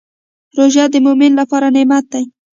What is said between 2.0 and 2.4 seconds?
دی.